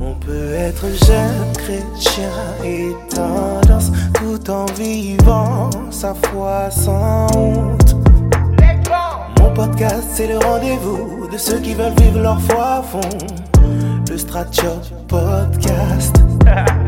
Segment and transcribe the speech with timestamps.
[0.00, 2.30] On peut être jeune chrétien
[2.62, 7.96] et tendance tout en vivant sa foi sans honte.
[9.40, 13.00] Mon podcast, c'est le rendez-vous de ceux qui veulent vivre leur foi à fond.
[14.10, 16.16] Le Stratchot Podcast.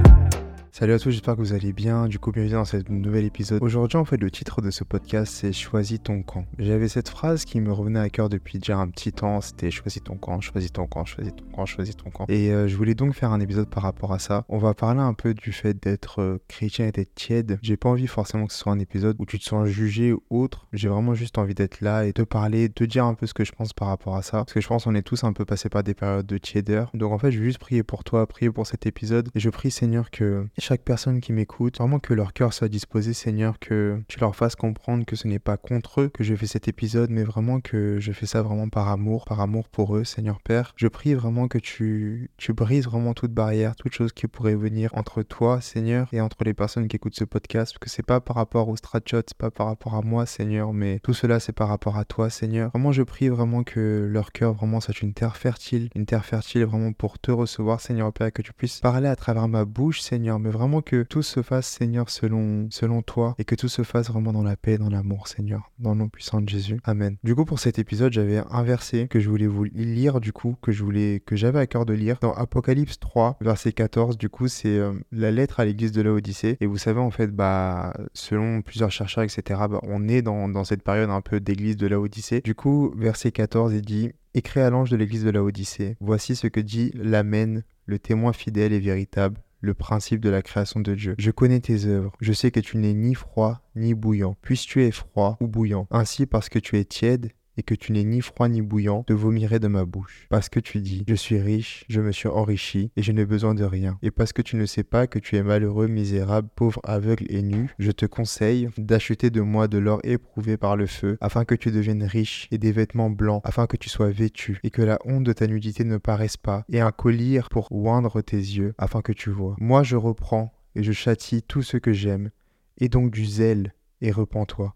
[0.82, 2.08] Salut à tous, j'espère que vous allez bien.
[2.08, 3.62] Du coup, bienvenue dans ce nouvel épisode.
[3.62, 6.44] Aujourd'hui, en fait, le titre de ce podcast, c'est Choisis ton camp.
[6.58, 9.40] J'avais cette phrase qui me revenait à cœur depuis déjà un petit temps.
[9.40, 12.24] C'était Choisis ton camp, choisis ton camp, choisis ton camp, choisis ton camp.
[12.28, 14.44] Et euh, je voulais donc faire un épisode par rapport à ça.
[14.48, 17.60] On va parler un peu du fait d'être euh, chrétien et d'être tiède.
[17.62, 20.20] J'ai pas envie forcément que ce soit un épisode où tu te sens jugé ou
[20.30, 20.66] autre.
[20.72, 23.44] J'ai vraiment juste envie d'être là et te parler, te dire un peu ce que
[23.44, 24.38] je pense par rapport à ça.
[24.38, 26.90] Parce que je pense qu'on est tous un peu passés par des périodes de tiédeur.
[26.92, 29.28] Donc en fait, je vais juste prier pour toi, prier pour cet épisode.
[29.36, 30.44] Et je prie, Seigneur, que
[30.80, 35.04] personne qui m'écoute vraiment que leur cœur soit disposé, Seigneur, que tu leur fasses comprendre
[35.04, 38.12] que ce n'est pas contre eux que je fais cet épisode, mais vraiment que je
[38.12, 40.72] fais ça vraiment par amour, par amour pour eux, Seigneur Père.
[40.76, 44.90] Je prie vraiment que tu, tu brises vraiment toute barrière, toute chose qui pourrait venir
[44.94, 48.36] entre toi, Seigneur, et entre les personnes qui écoutent ce podcast, que c'est pas par
[48.36, 51.68] rapport au stratchot, c'est pas par rapport à moi, Seigneur, mais tout cela c'est par
[51.68, 52.70] rapport à toi, Seigneur.
[52.70, 56.64] Vraiment, je prie vraiment que leur cœur vraiment soit une terre fertile, une terre fertile
[56.64, 60.38] vraiment pour te recevoir, Seigneur Père, que tu puisses parler à travers ma bouche, Seigneur,
[60.38, 62.68] mais vraiment que tout se fasse, Seigneur, selon,
[63.02, 65.98] toi, et que tout se fasse vraiment dans la paix, dans l'amour, Seigneur, dans le
[65.98, 66.78] nom puissant de Jésus.
[66.84, 67.16] Amen.
[67.24, 70.56] Du coup, pour cet épisode, j'avais un verset que je voulais vous lire, du coup,
[70.62, 72.18] que je voulais, que j'avais à cœur de lire.
[72.20, 76.12] Dans Apocalypse 3, verset 14, du coup, c'est euh, la lettre à l'église de la
[76.12, 76.56] Odyssée.
[76.60, 80.82] Et vous savez, en fait, bah, selon plusieurs chercheurs, etc., bah, on est dans, cette
[80.82, 82.40] période un peu d'église de la Odyssée.
[82.40, 86.36] Du coup, verset 14, il dit Écrit à l'ange de l'église de la Odyssée, voici
[86.36, 90.94] ce que dit l'Amen, le témoin fidèle et véritable, le principe de la création de
[90.94, 91.14] Dieu.
[91.18, 94.36] Je connais tes œuvres, je sais que tu n'es ni froid ni bouillant.
[94.42, 97.92] Puisque tu es froid ou bouillant, ainsi parce que tu es tiède et que tu
[97.92, 100.26] n'es ni froid ni bouillant, te vomirai de ma bouche.
[100.30, 103.54] Parce que tu dis, je suis riche, je me suis enrichi, et je n'ai besoin
[103.54, 103.98] de rien.
[104.02, 107.42] Et parce que tu ne sais pas que tu es malheureux, misérable, pauvre, aveugle et
[107.42, 111.54] nu, je te conseille d'acheter de moi de l'or éprouvé par le feu, afin que
[111.54, 114.98] tu deviennes riche, et des vêtements blancs, afin que tu sois vêtu, et que la
[115.04, 119.02] honte de ta nudité ne paraisse pas, et un collier pour oindre tes yeux, afin
[119.02, 119.56] que tu vois.
[119.58, 122.30] Moi je reprends, et je châtie tout ce que j'aime,
[122.78, 124.74] et donc du zèle, et repens-toi.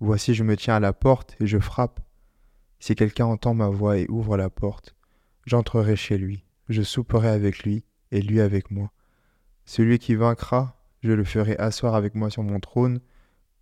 [0.00, 2.00] Voici je me tiens à la porte, et je frappe.
[2.82, 4.96] Si quelqu'un entend ma voix et ouvre la porte,
[5.46, 8.90] j'entrerai chez lui, je souperai avec lui et lui avec moi.
[9.64, 12.98] Celui qui vaincra, je le ferai asseoir avec moi sur mon trône,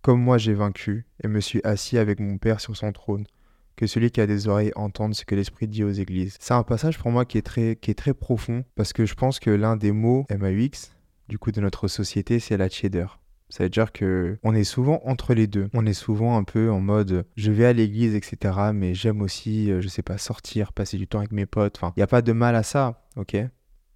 [0.01, 3.27] comme moi j'ai vaincu et me suis assis avec mon Père sur son trône.
[3.75, 6.35] Que celui qui a des oreilles entende ce que l'Esprit dit aux églises.
[6.39, 9.75] C'est un passage pour moi qui est très, profond parce que je pense que l'un
[9.75, 10.95] des mots MAUX,
[11.29, 13.20] du coup de notre société, c'est la tiédeur.
[13.51, 15.69] Ça veut dire que on est souvent entre les deux.
[15.73, 18.71] On est souvent un peu en mode je vais à l'église, etc.
[18.73, 21.77] Mais j'aime aussi, euh, je sais pas, sortir, passer du temps avec mes potes.
[21.77, 23.37] Enfin, il n'y a pas de mal à ça, ok?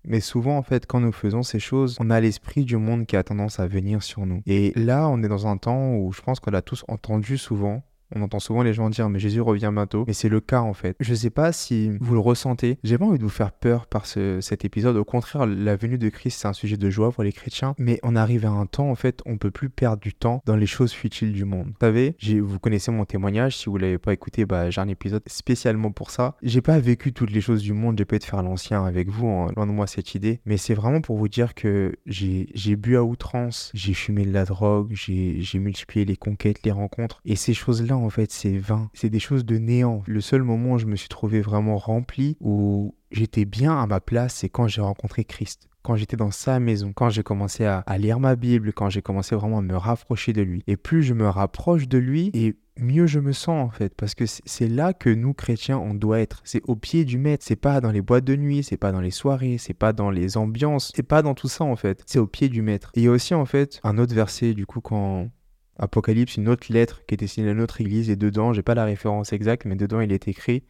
[0.08, 3.16] Mais souvent, en fait, quand nous faisons ces choses, on a l'esprit du monde qui
[3.16, 4.44] a tendance à venir sur nous.
[4.46, 7.84] Et là, on est dans un temps où je pense qu'on a tous entendu souvent
[8.14, 10.74] on entend souvent les gens dire mais Jésus revient bientôt, mais c'est le cas en
[10.74, 10.96] fait.
[11.00, 12.78] Je sais pas si vous le ressentez.
[12.84, 14.98] J'ai pas envie de vous faire peur par cet épisode.
[14.98, 18.00] Au contraire, la venue de Christ c'est un sujet de joie pour les chrétiens, mais
[18.04, 20.66] on arrive à un temps en fait, on peut plus perdre du temps dans les
[20.66, 21.68] choses futiles du monde.
[21.68, 23.58] Vous savez, vous connaissez mon témoignage.
[23.58, 26.36] Si vous l'avez pas écouté, bah, j'ai un épisode spécialement pour ça.
[26.42, 27.98] J'ai pas vécu toutes les choses du monde.
[27.98, 29.28] J'ai pas été faire l'ancien avec vous.
[29.28, 32.98] Hein, loin de moi cette idée, mais c'est vraiment pour vous dire que j'ai bu
[32.98, 37.54] à outrance, j'ai fumé de la drogue, j'ai multiplié les conquêtes, les rencontres, et ces
[37.54, 38.90] choses en fait, c'est vain.
[38.94, 40.04] C'est des choses de néant.
[40.08, 44.00] Le seul moment où je me suis trouvé vraiment rempli, où j'étais bien à ma
[44.00, 47.84] place, c'est quand j'ai rencontré Christ quand j'étais dans sa maison, quand j'ai commencé à,
[48.00, 50.64] lire ma Bible, quand j'ai commencé vraiment à me rapprocher de lui.
[50.66, 54.16] Et plus je me rapproche de lui, et mieux je me sens en fait, parce
[54.16, 56.42] que c'est là que nous chrétiens on doit être.
[56.44, 57.46] C'est au pied du maître.
[57.48, 60.10] C'est pas dans les boîtes de nuit, c'est pas dans les soirées, c'est pas dans
[60.10, 62.02] les ambiances, c'est pas dans tout ça en fait.
[62.08, 62.90] C'est au pied du maître.
[62.96, 65.30] Et il y a aussi en fait un autre verset du coup quand
[65.78, 68.86] Apocalypse, une autre lettre qui est destinée à notre église, et dedans, j'ai pas la
[68.86, 70.64] référence exacte, mais dedans il est écrit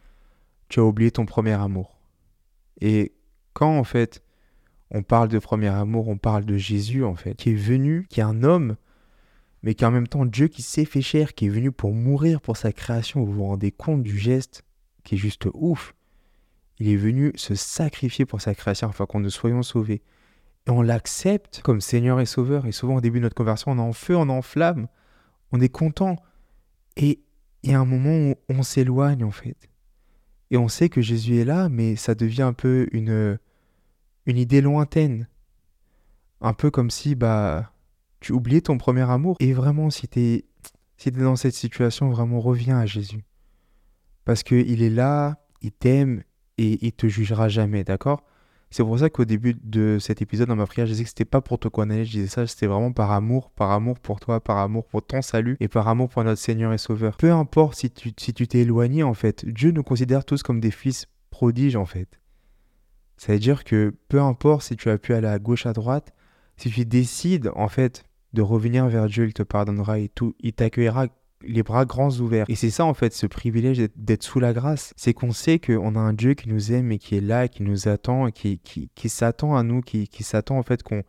[0.69, 2.00] Tu as oublié ton premier amour.
[2.81, 3.13] Et
[3.53, 4.24] quand en fait
[4.91, 8.19] on parle de premier amour, on parle de Jésus en fait, qui est venu, qui
[8.19, 8.75] est un homme,
[9.63, 11.94] mais qui est en même temps Dieu qui s'est fait chair, qui est venu pour
[11.94, 13.24] mourir pour sa création.
[13.24, 14.63] Vous vous rendez compte du geste
[15.03, 15.95] qui est juste ouf.
[16.79, 20.01] Il est venu se sacrifier pour sa création afin qu'on nous soyons sauvés
[20.68, 22.65] et on l'accepte comme Seigneur et Sauveur.
[22.65, 24.88] Et souvent au début de notre conversion, on est en feu, on est en flamme,
[25.51, 26.18] on est content.
[26.97, 27.21] Et
[27.63, 29.69] il y a un moment où on s'éloigne en fait.
[30.51, 33.39] Et on sait que Jésus est là, mais ça devient un peu une,
[34.25, 35.27] une idée lointaine.
[36.42, 37.71] Un peu comme si bah
[38.19, 39.38] tu oubliais ton premier amour.
[39.39, 40.45] Et vraiment, si tu es,
[40.97, 43.24] si es dans cette situation, vraiment reviens à Jésus.
[44.24, 46.24] Parce qu'il est là, il t'aime
[46.57, 48.24] et il te jugera jamais, d'accord?
[48.75, 51.24] C'est pour ça qu'au début de cet épisode, dans ma prière, je disais que c'était
[51.24, 54.42] pas pour te condamner, je disais ça, c'était vraiment par amour, par amour pour toi,
[54.42, 57.16] par amour pour ton salut et par amour pour notre Seigneur et Sauveur.
[57.16, 60.60] Peu importe si tu si tu t'es éloigné, en fait, Dieu nous considère tous comme
[60.60, 62.19] des fils prodiges, en fait.
[63.16, 66.13] Ça veut dire que peu importe si tu as pu aller à gauche, à droite,
[66.57, 70.51] si tu décides, en fait, de revenir vers Dieu, il te pardonnera et tout, il
[70.51, 71.07] t'accueillera
[71.47, 72.45] les bras grands ouverts.
[72.50, 74.94] Et c'est ça en fait, ce privilège d'être sous la grâce.
[74.97, 77.63] C'est qu'on sait qu'on a un Dieu qui nous aime et qui est là, qui
[77.63, 81.03] nous attend, qui, qui, qui s'attend à nous, qui, qui s'attend en fait qu'on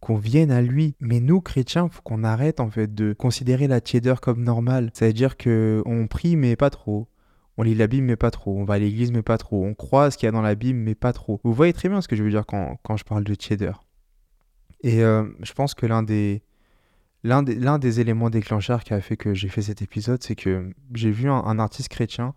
[0.00, 0.94] qu'on vienne à lui.
[1.00, 4.90] Mais nous, chrétiens, faut qu'on arrête en fait de considérer la tiédeur comme normale.
[4.94, 7.08] Ça veut dire que on prie mais pas trop.
[7.58, 8.56] On lit la Bible mais pas trop.
[8.56, 9.64] On va à l'église mais pas trop.
[9.64, 11.40] On croit ce qu'il y a dans la Bible mais pas trop.
[11.42, 13.82] Vous voyez très bien ce que je veux dire quand, quand je parle de tiédeur.
[14.82, 16.42] Et euh, je pense que l'un des,
[17.24, 21.10] L'un des, éléments déclencheurs qui a fait que j'ai fait cet épisode, c'est que j'ai
[21.10, 22.34] vu un, artiste chrétien.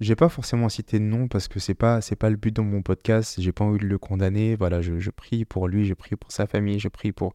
[0.00, 2.60] J'ai pas forcément cité de nom parce que c'est pas c'est pas le but de
[2.62, 3.40] mon podcast.
[3.40, 4.56] J'ai pas envie de le condamner.
[4.56, 7.34] Voilà, je, prie pour lui, je prie pour sa famille, je prie pour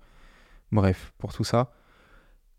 [0.72, 1.72] bref pour tout ça.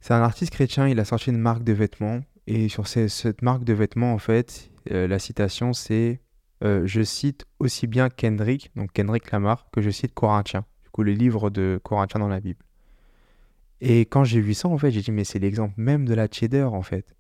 [0.01, 0.89] C'est un artiste chrétien.
[0.89, 4.71] Il a sorti une marque de vêtements et sur cette marque de vêtements en fait,
[4.91, 6.21] euh, la citation c'est
[6.63, 10.65] euh, je cite aussi bien Kendrick, donc Kendrick Lamar, que je cite Corinthiens.
[10.85, 12.65] Du coup, le livre de Corinthiens dans la Bible.
[13.81, 16.29] Et quand j'ai vu ça, en fait, j'ai dit, mais c'est l'exemple même de la
[16.31, 17.15] cheddar, en fait.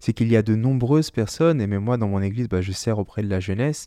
[0.00, 2.72] C'est qu'il y a de nombreuses personnes, et même moi dans mon église, bah, je
[2.72, 3.86] sers auprès de la jeunesse,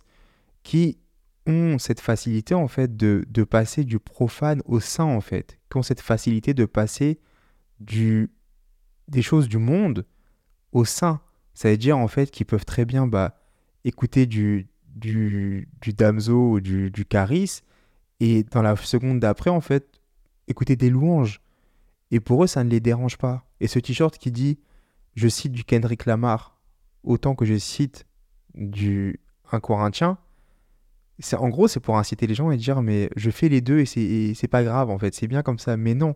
[0.64, 0.98] qui
[1.46, 5.60] ont cette facilité, en fait, de, de passer du profane au saint, en fait.
[5.70, 7.20] Qui ont cette facilité de passer
[7.80, 8.32] du,
[9.08, 10.06] des choses du monde
[10.72, 11.22] au saint.
[11.54, 13.38] Ça veut dire, en fait, qu'ils peuvent très bien bah,
[13.84, 17.06] écouter du, du, du damso ou du, du
[18.22, 20.00] et dans la seconde d'après, en fait,
[20.48, 21.42] écouter des louanges
[22.12, 23.46] et pour eux, ça ne les dérange pas.
[23.60, 24.60] Et ce t-shirt qui dit
[25.16, 26.60] Je cite du Kendrick Lamar
[27.04, 28.06] autant que je cite
[28.54, 29.20] du
[29.52, 30.18] un Corinthien,
[31.20, 33.80] c'est en gros, c'est pour inciter les gens et dire Mais je fais les deux
[33.80, 35.78] et c'est pas grave en fait, c'est bien comme ça.
[35.78, 36.16] Mais non,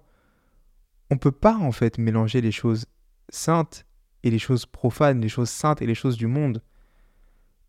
[1.10, 2.86] on peut pas en fait mélanger les choses
[3.30, 3.86] saintes
[4.24, 6.62] et les choses profanes, les choses saintes et les choses du monde.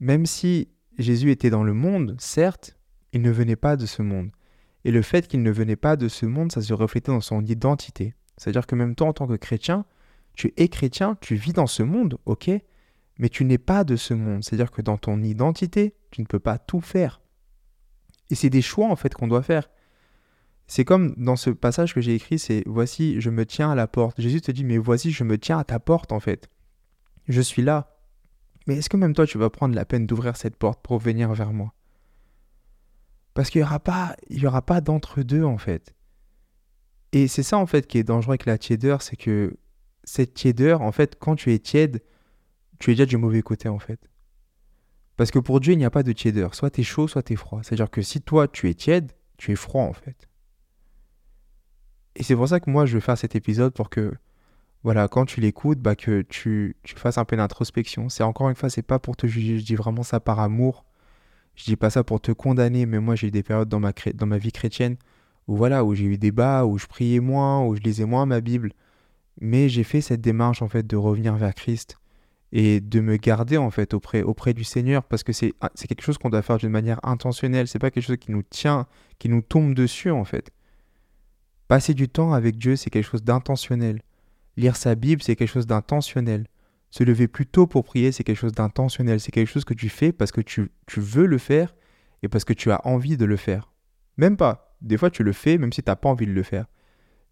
[0.01, 0.69] Même si
[0.99, 2.77] Jésus était dans le monde, certes,
[3.13, 4.31] il ne venait pas de ce monde.
[4.85, 7.45] Et le fait qu'il ne venait pas de ce monde, ça se reflétait dans son
[7.45, 8.15] identité.
[8.37, 9.85] C'est-à-dire que même toi, en tant que chrétien,
[10.35, 12.51] tu es chrétien, tu vis dans ce monde, ok,
[13.19, 14.43] mais tu n'es pas de ce monde.
[14.43, 17.21] C'est-à-dire que dans ton identité, tu ne peux pas tout faire.
[18.31, 19.69] Et c'est des choix, en fait, qu'on doit faire.
[20.67, 23.89] C'est comme dans ce passage que j'ai écrit, c'est Voici, je me tiens à la
[23.89, 24.21] porte.
[24.21, 26.49] Jésus te dit Mais voici, je me tiens à ta porte, en fait.
[27.29, 27.99] Je suis là.
[28.67, 31.33] Mais est-ce que même toi, tu vas prendre la peine d'ouvrir cette porte pour venir
[31.33, 31.75] vers moi?
[33.35, 35.95] Parce qu'il n'y aura pas, il y aura pas d'entre-deux, en fait.
[37.13, 39.57] Et c'est ça, en fait, qui est dangereux avec la tiédeur, c'est que
[40.05, 42.03] cette tiédeur, en fait, quand tu es tiède,
[42.79, 44.09] tu es déjà du mauvais côté, en fait.
[45.17, 46.55] Parce que pour Dieu, il n'y a pas de tiédeur.
[46.55, 47.61] Soit tu es chaud, soit tu es froid.
[47.63, 50.29] C'est-à-dire que si toi, tu es tiède, tu es froid, en fait.
[52.17, 54.13] Et c'est pour ça que moi, je veux faire cet épisode pour que,
[54.83, 58.09] voilà, quand tu l'écoutes, bah, que tu, tu fasses un peu d'introspection.
[58.09, 60.85] C'est encore une fois, c'est pas pour te juger, je dis vraiment ça par amour
[61.61, 64.39] je dis pas ça pour te condamner, mais moi j'ai eu des périodes dans ma,
[64.39, 64.97] vie chrétienne
[65.47, 68.25] où voilà, où j'ai eu des bas, où je priais moins, où je lisais moins
[68.25, 68.73] ma Bible.
[69.41, 71.99] Mais j'ai fait cette démarche en fait de revenir vers Christ
[72.53, 75.53] et de me garder en fait auprès, auprès du Seigneur parce que c'est
[75.87, 77.69] quelque chose qu'on doit faire d'une manière intentionnelle.
[77.69, 78.87] C'est pas quelque chose qui nous tient,
[79.19, 80.51] qui nous tombe dessus en fait.
[81.69, 84.01] Passer du temps avec Dieu, c'est quelque chose d'intentionnel.
[84.57, 86.47] Lire sa Bible, c'est quelque chose d'intentionnel.
[86.91, 89.21] Se lever plus tôt pour prier, c'est quelque chose d'intentionnel.
[89.21, 91.75] C'est quelque chose que tu fais parce que tu, veux le faire
[92.23, 93.73] et parce que tu as envie de le faire.
[94.17, 94.77] Même pas.
[94.81, 96.67] Des fois, tu le fais même si tu n'as pas envie de le faire.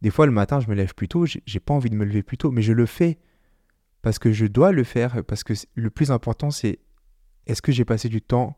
[0.00, 2.22] Des fois, le matin, je me lève plus tôt, j'ai pas envie de me lever
[2.22, 3.18] plus tôt, mais je le fais
[4.00, 6.78] parce que je dois le faire, parce que le plus important, c'est
[7.46, 8.56] est-ce que j'ai passé du temps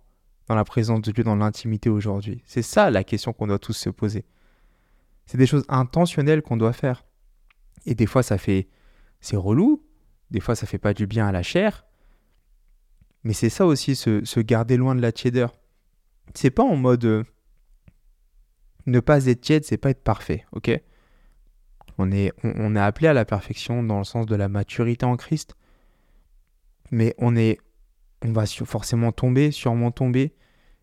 [0.48, 2.42] dans la présence de Dieu, dans l'intimité aujourd'hui?
[2.44, 4.26] C'est ça la question qu'on doit tous se poser.
[5.24, 7.04] C'est des choses intentionnelles qu'on doit faire.
[7.86, 8.68] Et des fois, ça fait.
[9.20, 9.82] C'est relou,
[10.30, 11.84] des fois, ça fait pas du bien à la chair.
[13.24, 15.52] Mais c'est ça aussi, se, garder loin de la tiédeur.
[16.34, 17.24] C'est pas en mode euh,
[18.86, 20.70] ne pas être tiède, c'est pas être parfait, ok?
[21.98, 25.54] On est, on, appelé à la perfection dans le sens de la maturité en Christ.
[26.90, 27.58] Mais on est,
[28.22, 30.34] on va forcément tomber, sûrement tomber,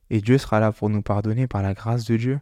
[0.09, 2.39] et Dieu sera là pour nous pardonner par la grâce de Dieu.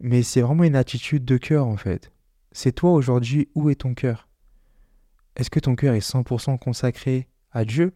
[0.00, 2.10] Mais c'est vraiment une attitude de cœur en fait.
[2.52, 4.28] C'est toi aujourd'hui, où est ton cœur?
[5.36, 7.92] Est-ce que ton cœur est 100% consacré à Dieu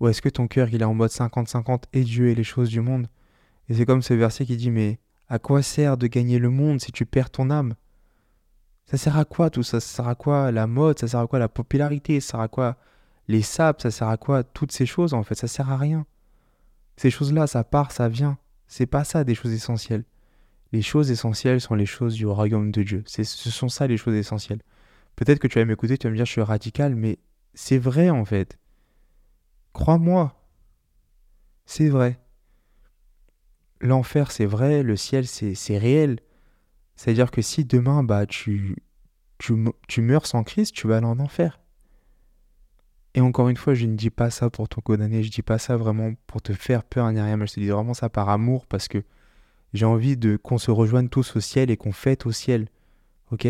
[0.00, 2.68] Ou est-ce que ton cœur il est en mode 50-50 et Dieu et les choses
[2.68, 3.08] du monde?
[3.68, 4.98] Et c'est comme ce verset qui dit mais
[5.28, 7.74] à quoi sert de gagner le monde si tu perds ton âme?
[8.86, 9.80] Ça sert à quoi tout ça?
[9.80, 10.98] Ça sert à quoi la mode?
[10.98, 12.20] Ça sert à quoi la popularité?
[12.20, 12.76] Ça sert à quoi
[13.28, 15.34] les sapes Ça sert à quoi toutes ces choses en fait?
[15.34, 16.06] Ça sert à rien.
[16.96, 18.38] Ces choses-là, ça part, ça vient.
[18.66, 20.04] C'est pas ça des choses essentielles.
[20.72, 23.02] Les choses essentielles sont les choses du royaume de Dieu.
[23.06, 24.60] Ce sont ça les choses essentielles.
[25.18, 27.18] Peut-être que tu vas m'écouter, tu vas me dire je suis radical, mais
[27.52, 28.56] c'est vrai en fait.
[29.72, 30.40] Crois-moi.
[31.66, 32.20] C'est vrai.
[33.80, 36.20] L'enfer, c'est vrai, le ciel, c'est réel.
[36.94, 38.76] C'est-à-dire que si demain, bah, tu,
[39.38, 41.58] tu, meurs sans Christ, tu vas aller en enfer.
[43.14, 45.58] Et encore une fois, je ne dis pas ça pour ton condamner, je dis pas
[45.58, 48.28] ça vraiment pour te faire peur ni rien, mais je te dis vraiment ça par
[48.28, 49.02] amour parce que
[49.74, 52.68] j'ai envie de qu'on se rejoigne tous au ciel et qu'on fête au ciel.
[53.32, 53.48] OK?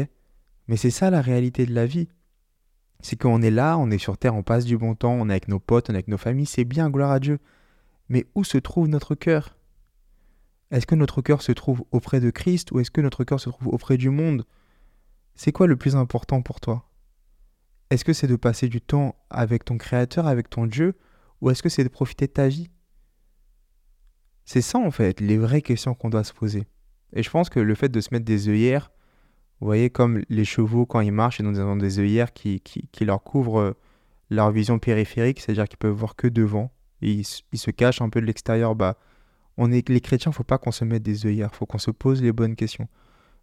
[0.68, 2.08] Mais c'est ça la réalité de la vie.
[3.00, 5.32] C'est qu'on est là, on est sur terre, on passe du bon temps, on est
[5.32, 7.38] avec nos potes, on est avec nos familles, c'est bien, gloire à Dieu.
[8.08, 9.56] Mais où se trouve notre cœur?
[10.70, 13.48] Est-ce que notre cœur se trouve auprès de Christ ou est-ce que notre cœur se
[13.48, 14.44] trouve auprès du monde?
[15.34, 16.90] C'est quoi le plus important pour toi?
[17.90, 20.94] Est-ce que c'est de passer du temps avec ton Créateur, avec ton Dieu,
[21.40, 22.68] ou est-ce que c'est de profiter de ta vie?
[24.44, 26.66] C'est ça en fait, les vraies questions qu'on doit se poser.
[27.14, 28.90] Et je pense que le fait de se mettre des œillères,
[29.60, 33.22] vous voyez comme les chevaux quand ils marchent, ils ont des œillères qui, qui, leur
[33.22, 33.76] couvrent euh,
[34.30, 36.70] leur vision périphérique, c'est-à-dire qu'ils peuvent voir que devant,
[37.02, 38.76] et ils, se cachent un peu de l'extérieur.
[38.76, 38.96] Bah,
[39.56, 41.90] on est les chrétiens, faut pas qu'on se mette des œillères, il faut qu'on se
[41.90, 42.88] pose les bonnes questions.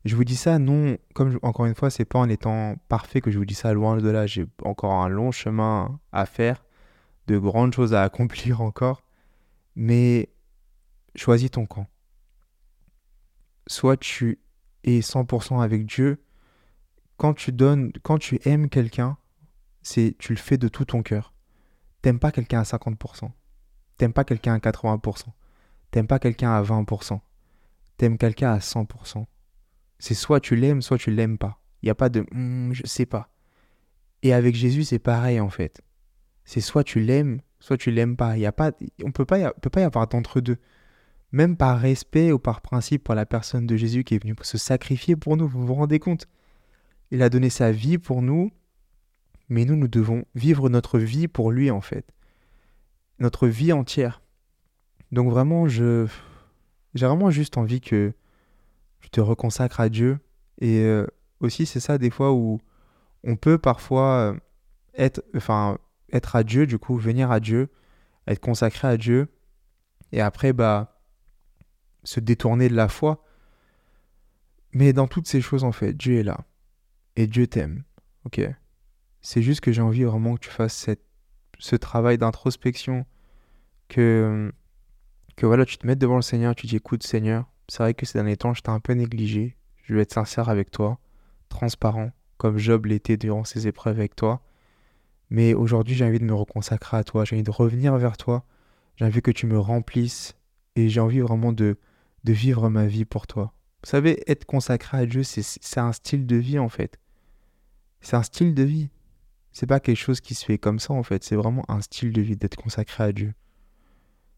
[0.06, 3.32] Je vous dis ça, non, comme encore une fois, c'est pas en étant parfait que
[3.32, 6.64] je vous dis ça, loin de là, j'ai encore un long chemin à faire,
[7.28, 9.04] de grandes choses à accomplir encore,
[9.76, 10.30] mais
[11.16, 11.88] choisis ton camp.
[13.68, 14.40] Soit tu
[14.86, 16.24] es 100% avec Dieu,
[17.18, 19.18] quand tu donnes, quand tu aimes quelqu'un,
[19.82, 21.34] c'est tu le fais de tout ton cœur.
[22.02, 23.32] T'aimes pas quelqu'un à 50%,
[23.98, 25.26] t'aimes pas quelqu'un à 80%,
[25.92, 27.20] t'aimes pas quelqu'un à 20%,
[27.98, 29.26] t'aimes quelqu'un à 100%.
[29.98, 31.62] C'est soit tu l'aimes, soit tu l'aimes pas.
[31.82, 33.30] Il n'y a pas de hmm, je sais pas.
[34.22, 35.82] Et avec Jésus, c'est pareil en fait.
[36.44, 38.38] C'est soit tu l'aimes, soit tu l'aimes pas.
[38.38, 38.72] Il y a pas
[39.04, 40.58] on peut pas peut pas y avoir d'entre deux.
[41.32, 44.58] Même par respect ou par principe pour la personne de Jésus qui est venue se
[44.58, 46.28] sacrifier pour nous, vous vous rendez compte?
[47.12, 48.52] Il a donné sa vie pour nous,
[49.50, 52.06] mais nous nous devons vivre notre vie pour lui en fait.
[53.20, 54.22] Notre vie entière.
[55.12, 56.08] Donc vraiment je
[56.96, 58.14] j'ai vraiment juste envie que
[59.02, 60.18] tu te reconsacres à Dieu.
[60.60, 61.06] Et euh,
[61.42, 62.60] aussi, c'est ça des fois où
[63.24, 64.40] on peut parfois euh,
[64.96, 65.78] être, enfin,
[66.12, 67.70] être à Dieu, du coup, venir à Dieu,
[68.28, 69.28] être consacré à Dieu,
[70.12, 70.95] et après, bah,
[72.06, 73.24] se détourner de la foi.
[74.72, 76.46] Mais dans toutes ces choses, en fait, Dieu est là.
[77.16, 77.84] Et Dieu t'aime.
[78.26, 78.42] Ok
[79.22, 81.04] C'est juste que j'ai envie vraiment que tu fasses cette,
[81.60, 83.06] ce travail d'introspection,
[83.88, 84.52] que,
[85.36, 88.06] que voilà, tu te mettes devant le Seigneur, tu dis écoute, Seigneur, c'est vrai que
[88.06, 89.56] ces derniers temps, j'étais un peu négligé.
[89.84, 91.00] Je vais être sincère avec toi,
[91.50, 94.42] transparent, comme Job l'était durant ses épreuves avec toi.
[95.30, 98.46] Mais aujourd'hui, j'ai envie de me reconsacrer à toi, j'ai envie de revenir vers toi,
[98.96, 100.36] j'ai envie que tu me remplisses
[100.76, 101.78] et j'ai envie vraiment de,
[102.26, 103.54] de vivre ma vie pour toi.
[103.84, 107.00] Vous savez, être consacré à Dieu, c'est un style de vie en fait.
[108.02, 108.90] C'est un style de vie.
[109.52, 112.12] C'est pas quelque chose qui se fait comme ça en fait, c'est vraiment un style
[112.12, 113.34] de vie d'être consacré à Dieu.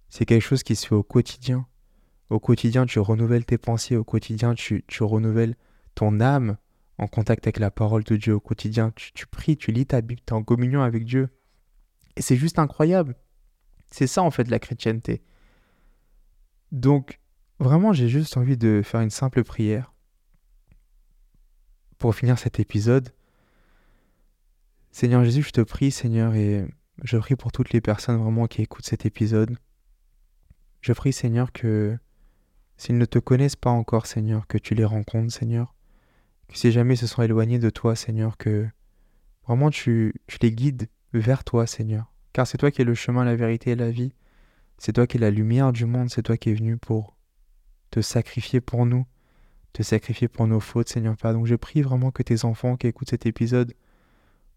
[0.10, 1.66] C'est quelque chose qui se fait au quotidien.
[2.30, 5.56] Au quotidien, tu renouvelles tes pensées, au quotidien, tu, tu renouvelles
[5.96, 6.58] ton âme
[6.98, 8.36] en contact avec la parole de Dieu.
[8.36, 11.30] Au quotidien, tu, tu pries, tu lis ta Bible, tu es en communion avec Dieu.
[12.18, 13.16] Et c'est juste incroyable.
[13.92, 15.22] C'est ça en fait la chrétienté.
[16.74, 17.22] Donc,
[17.60, 19.94] vraiment, j'ai juste envie de faire une simple prière
[21.98, 23.10] pour finir cet épisode.
[24.92, 26.66] Seigneur Jésus, je te prie, Seigneur, et
[27.04, 29.58] je prie pour toutes les personnes vraiment qui écoutent cet épisode.
[30.82, 31.98] Je prie, Seigneur, que
[32.78, 35.74] S'ils ne te connaissent pas encore, Seigneur, que tu les rencontres, Seigneur.
[36.48, 38.68] Que si jamais ils se sont éloignés de toi, Seigneur, que
[39.46, 42.14] vraiment tu, tu les guides vers toi, Seigneur.
[42.34, 44.14] Car c'est toi qui es le chemin, la vérité et la vie.
[44.78, 47.17] C'est toi qui es la lumière du monde, c'est toi qui es venu pour
[47.92, 49.06] te sacrifier pour nous,
[49.74, 51.34] te sacrifier pour nos fautes, Seigneur Père.
[51.34, 53.74] Donc je prie vraiment que tes enfants qui écoutent cet épisode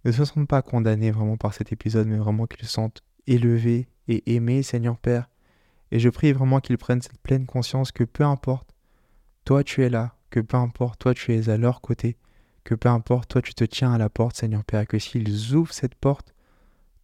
[0.05, 3.89] ne se sentent pas condamnés vraiment par cet épisode, mais vraiment qu'ils se sentent élevés
[4.09, 5.29] et aimés, Seigneur Père,
[5.91, 8.75] et je prie vraiment qu'ils prennent cette pleine conscience que peu importe,
[9.45, 12.17] toi tu es là, que peu importe, toi tu es à leur côté,
[12.65, 15.75] que peu importe, toi tu te tiens à la porte, Seigneur Père, que s'ils ouvrent
[15.75, 16.35] cette porte,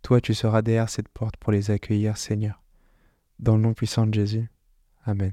[0.02, 2.62] toi tu seras derrière cette porte pour les accueillir, Seigneur.
[3.38, 4.50] Dans le nom puissant de Jésus.
[5.04, 5.32] Amen.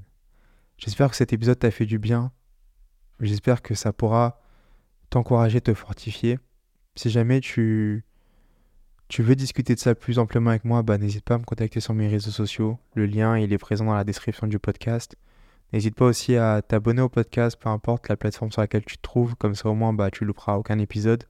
[0.83, 2.33] J'espère que cet épisode t'a fait du bien.
[3.21, 4.41] J'espère que ça pourra
[5.09, 6.39] t'encourager, te fortifier.
[6.95, 8.03] Si jamais tu
[9.07, 11.79] tu veux discuter de ça plus amplement avec moi, bah, n'hésite pas à me contacter
[11.79, 12.79] sur mes réseaux sociaux.
[12.95, 15.15] Le lien, il est présent dans la description du podcast.
[15.71, 19.01] N'hésite pas aussi à t'abonner au podcast, peu importe la plateforme sur laquelle tu te
[19.01, 21.23] trouves, comme ça au moins bah, tu louperas aucun épisode.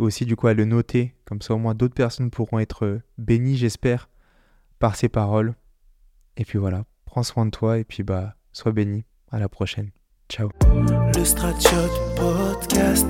[0.00, 2.98] Et aussi du coup à le noter, comme ça au moins d'autres personnes pourront être
[3.16, 4.08] bénies, j'espère,
[4.80, 5.54] par ces paroles.
[6.36, 9.04] Et puis voilà, prends soin de toi et puis bah, Sois béni.
[9.30, 9.90] À la prochaine.
[10.28, 10.48] Ciao.
[11.14, 13.06] Le Stratshot Podcast.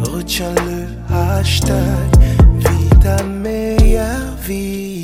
[0.00, 2.10] Retiens le hashtag.
[2.56, 5.01] Vie ta meilleure vie.